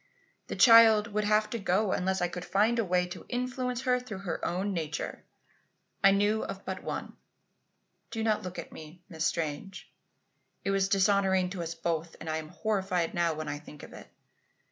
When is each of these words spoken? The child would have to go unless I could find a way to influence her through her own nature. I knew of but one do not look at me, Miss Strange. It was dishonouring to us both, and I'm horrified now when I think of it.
The 0.47 0.55
child 0.55 1.09
would 1.13 1.25
have 1.25 1.47
to 1.51 1.59
go 1.59 1.91
unless 1.91 2.23
I 2.23 2.27
could 2.27 2.43
find 2.43 2.79
a 2.79 2.83
way 2.83 3.05
to 3.05 3.23
influence 3.29 3.81
her 3.83 3.99
through 3.99 4.23
her 4.25 4.43
own 4.43 4.73
nature. 4.73 5.23
I 6.03 6.09
knew 6.09 6.43
of 6.43 6.65
but 6.65 6.81
one 6.81 7.17
do 8.09 8.23
not 8.23 8.41
look 8.41 8.57
at 8.57 8.71
me, 8.71 9.03
Miss 9.09 9.25
Strange. 9.27 9.91
It 10.63 10.71
was 10.71 10.89
dishonouring 10.89 11.51
to 11.51 11.61
us 11.61 11.75
both, 11.75 12.15
and 12.19 12.27
I'm 12.31 12.49
horrified 12.49 13.13
now 13.13 13.35
when 13.35 13.47
I 13.47 13.59
think 13.59 13.83
of 13.83 13.93
it. 13.93 14.07